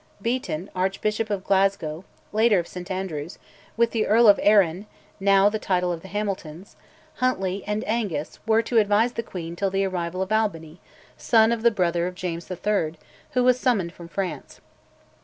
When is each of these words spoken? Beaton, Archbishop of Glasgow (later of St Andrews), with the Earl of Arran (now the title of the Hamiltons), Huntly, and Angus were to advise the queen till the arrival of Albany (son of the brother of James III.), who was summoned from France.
Beaton, 0.19 0.67
Archbishop 0.75 1.29
of 1.29 1.43
Glasgow 1.43 2.05
(later 2.33 2.57
of 2.57 2.67
St 2.67 2.89
Andrews), 2.89 3.37
with 3.77 3.91
the 3.91 4.07
Earl 4.07 4.27
of 4.27 4.39
Arran 4.41 4.87
(now 5.19 5.47
the 5.47 5.59
title 5.59 5.91
of 5.93 6.01
the 6.01 6.07
Hamiltons), 6.07 6.75
Huntly, 7.17 7.63
and 7.67 7.83
Angus 7.87 8.39
were 8.47 8.63
to 8.63 8.79
advise 8.79 9.11
the 9.11 9.21
queen 9.21 9.55
till 9.55 9.69
the 9.69 9.85
arrival 9.85 10.23
of 10.23 10.31
Albany 10.31 10.81
(son 11.17 11.51
of 11.51 11.61
the 11.61 11.69
brother 11.69 12.07
of 12.07 12.15
James 12.15 12.49
III.), 12.49 12.93
who 13.33 13.43
was 13.43 13.59
summoned 13.59 13.93
from 13.93 14.07
France. 14.07 14.59